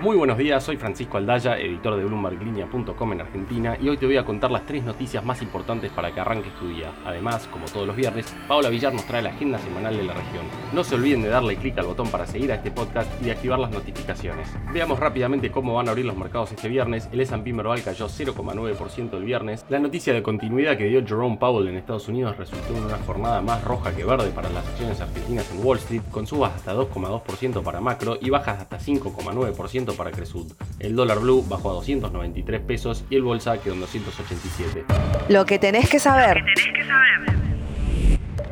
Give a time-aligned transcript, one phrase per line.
[0.00, 4.16] Muy buenos días, soy Francisco Aldaya, editor de BloombergLinea.com en Argentina y hoy te voy
[4.16, 6.92] a contar las tres noticias más importantes para que arranques tu día.
[7.04, 10.44] Además, como todos los viernes, Paola Villar nos trae la agenda semanal de la región.
[10.72, 13.32] No se olviden de darle clic al botón para seguir a este podcast y de
[13.32, 14.48] activar las notificaciones.
[14.72, 17.08] Veamos rápidamente cómo van a abrir los mercados este viernes.
[17.10, 19.66] El S&P Merval cayó 0,9% el viernes.
[19.68, 23.42] La noticia de continuidad que dio Jerome Powell en Estados Unidos resultó en una jornada
[23.42, 27.64] más roja que verde para las acciones argentinas en Wall Street, con subas hasta 2,2%
[27.64, 30.52] para macro y bajas hasta 5,9% para Cresud.
[30.78, 34.84] El dólar blue bajó a 293 pesos y el bolsa quedó en 287.
[35.28, 36.42] Lo que tenés que saber.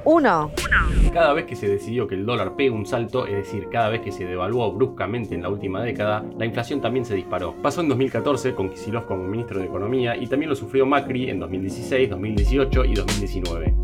[0.04, 0.50] 1.
[1.12, 4.02] Cada vez que se decidió que el dólar pegue un salto, es decir, cada vez
[4.02, 7.54] que se devaluó bruscamente en la última década, la inflación también se disparó.
[7.60, 11.40] Pasó en 2014 con Kicillof como ministro de Economía y también lo sufrió Macri en
[11.40, 13.74] 2016, 2018 y 2019.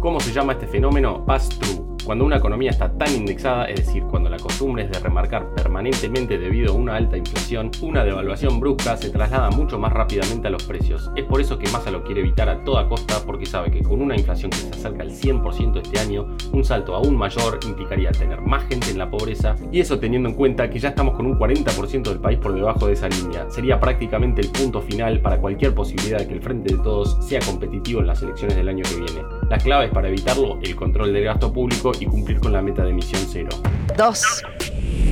[0.00, 1.24] ¿Cómo se llama este fenómeno?
[1.26, 5.54] Pass-through cuando una economía está tan indexada, es decir, cuando la costumbre es de remarcar
[5.54, 10.50] permanentemente debido a una alta inflación, una devaluación brusca se traslada mucho más rápidamente a
[10.50, 11.10] los precios.
[11.16, 14.02] Es por eso que Massa lo quiere evitar a toda costa porque sabe que con
[14.02, 18.40] una inflación que se acerca al 100% este año, un salto aún mayor implicaría tener
[18.42, 21.38] más gente en la pobreza y eso teniendo en cuenta que ya estamos con un
[21.38, 23.48] 40% del país por debajo de esa línea.
[23.48, 27.40] Sería prácticamente el punto final para cualquier posibilidad de que el Frente de Todos sea
[27.40, 29.43] competitivo en las elecciones del año que viene.
[29.48, 32.90] Las claves para evitarlo, el control del gasto público y cumplir con la meta de
[32.90, 33.50] emisión cero.
[33.96, 34.42] 2.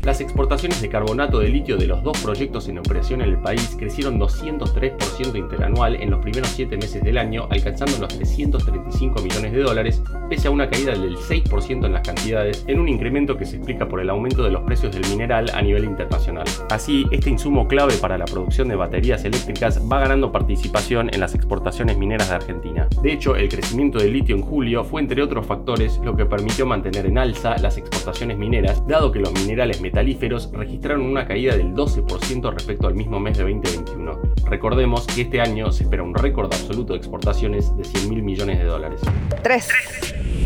[0.05, 3.77] Las exportaciones de carbonato de litio de los dos proyectos en operación en el país
[3.79, 9.63] crecieron 203% interanual en los primeros 7 meses del año, alcanzando los 335 millones de
[9.63, 13.57] dólares, pese a una caída del 6% en las cantidades, en un incremento que se
[13.57, 16.45] explica por el aumento de los precios del mineral a nivel internacional.
[16.71, 21.35] Así, este insumo clave para la producción de baterías eléctricas va ganando participación en las
[21.35, 22.89] exportaciones mineras de Argentina.
[23.03, 26.67] De hecho, el crecimiento del litio en julio fue entre otros factores lo que permitió
[26.67, 31.75] mantener en alza las exportaciones mineras, dado que los minerales metalíferos registraron una caída del
[31.75, 34.21] 12% respecto al mismo mes de 2021.
[34.47, 38.59] Recordemos que este año se espera un récord absoluto de exportaciones de 100 mil millones
[38.59, 39.01] de dólares.
[39.43, 39.69] 3.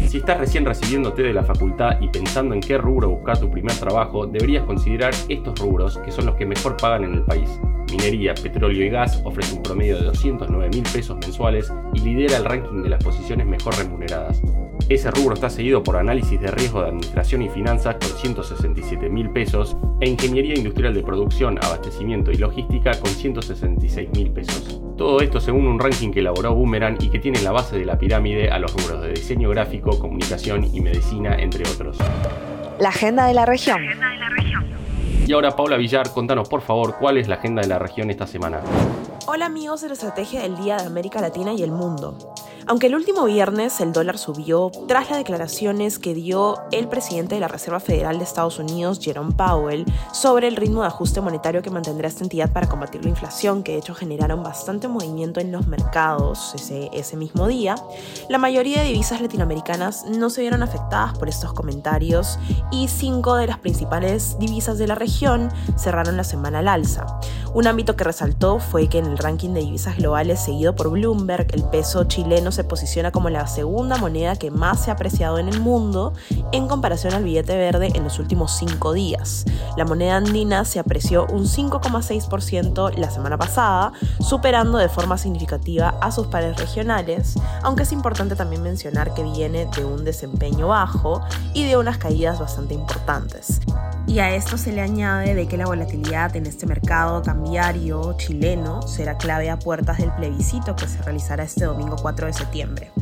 [0.08, 3.76] Si estás recién recibiéndote de la facultad y pensando en qué rubro buscar tu primer
[3.76, 7.60] trabajo, deberías considerar estos rubros que son los que mejor pagan en el país.
[7.90, 12.44] Minería, petróleo y gas ofrece un promedio de 209 mil pesos mensuales y lidera el
[12.44, 14.40] ranking de las posiciones mejor remuneradas.
[14.88, 19.30] Ese rubro está seguido por análisis de riesgo de administración y finanzas con 167 mil
[19.30, 24.80] pesos e ingeniería industrial de producción, abastecimiento y logística con 166 mil pesos.
[24.96, 27.98] Todo esto según un ranking que elaboró Boomerang y que tiene la base de la
[27.98, 31.98] pirámide a los rubros de diseño gráfico, comunicación y medicina, entre otros.
[32.78, 33.82] La agenda de la región.
[35.26, 38.28] Y ahora Paula Villar, contanos por favor cuál es la agenda de la región esta
[38.28, 38.60] semana.
[39.26, 42.16] Hola amigos de la Estrategia del Día de América Latina y el Mundo.
[42.68, 47.40] Aunque el último viernes el dólar subió tras las declaraciones que dio el presidente de
[47.40, 51.70] la Reserva Federal de Estados Unidos, Jerome Powell, sobre el ritmo de ajuste monetario que
[51.70, 55.68] mantendrá esta entidad para combatir la inflación, que de hecho generaron bastante movimiento en los
[55.68, 57.76] mercados ese, ese mismo día,
[58.28, 62.36] la mayoría de divisas latinoamericanas no se vieron afectadas por estos comentarios
[62.72, 67.06] y cinco de las principales divisas de la región cerraron la semana al alza.
[67.54, 71.46] Un ámbito que resaltó fue que en el ranking de divisas globales seguido por Bloomberg,
[71.52, 75.48] el peso chileno se posiciona como la segunda moneda que más se ha apreciado en
[75.48, 76.12] el mundo
[76.52, 79.44] en comparación al billete verde en los últimos cinco días.
[79.76, 86.10] La moneda andina se apreció un 5,6% la semana pasada, superando de forma significativa a
[86.10, 91.22] sus pares regionales, aunque es importante también mencionar que viene de un desempeño bajo
[91.54, 93.60] y de unas caídas bastante importantes.
[94.06, 98.82] Y a esto se le añade de que la volatilidad en este mercado cambiario chileno
[98.82, 102.92] será clave a puertas del plebiscito que se realizará este domingo 4 de septiembre.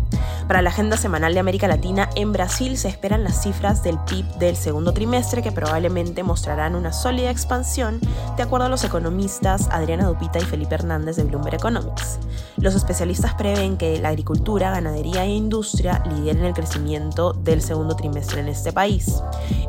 [0.47, 4.27] Para la agenda semanal de América Latina, en Brasil se esperan las cifras del PIB
[4.34, 7.99] del segundo trimestre que probablemente mostrarán una sólida expansión,
[8.37, 12.19] de acuerdo a los economistas Adriana Dupita y Felipe Hernández de Bloomberg Economics.
[12.59, 18.40] Los especialistas prevén que la agricultura, ganadería e industria lideren el crecimiento del segundo trimestre
[18.40, 19.23] en este país.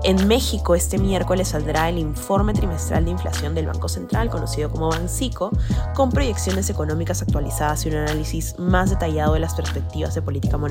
[0.03, 4.89] En México, este miércoles saldrá el informe trimestral de inflación del Banco Central, conocido como
[4.89, 5.51] Bancico,
[5.95, 10.64] con proyecciones económicas actualizadas y un análisis más detallado de las perspectivas de política monetaria.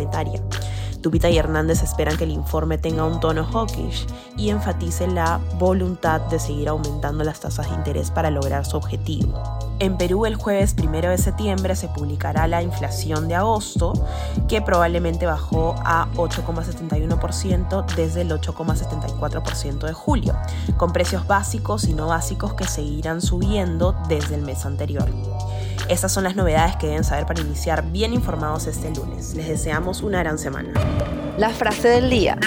[1.05, 4.07] Tupita y Hernández esperan que el informe tenga un tono hawkish
[4.39, 9.35] y enfatice la voluntad de seguir aumentando las tasas de interés para lograr su objetivo.
[9.81, 13.93] En Perú el jueves 1 de septiembre se publicará la inflación de agosto,
[14.49, 20.35] que probablemente bajó a 8,71% desde el 8,74% de julio,
[20.79, 25.11] con precios básicos y no básicos que seguirán subiendo desde el mes anterior.
[25.89, 29.35] Estas son las novedades que deben saber para iniciar bien informados este lunes.
[29.35, 30.71] Les deseamos una gran semana.
[31.37, 32.39] La frase del día.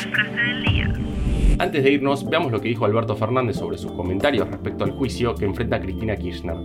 [1.59, 5.35] Antes de irnos, veamos lo que dijo Alberto Fernández sobre sus comentarios respecto al juicio
[5.35, 6.55] que enfrenta a Cristina Kirchner.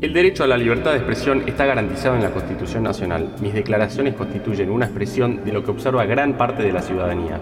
[0.00, 3.34] El derecho a la libertad de expresión está garantizado en la Constitución Nacional.
[3.40, 7.40] Mis declaraciones constituyen una expresión de lo que observa gran parte de la ciudadanía.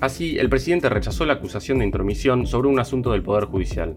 [0.00, 3.96] Así, el presidente rechazó la acusación de intromisión sobre un asunto del Poder Judicial.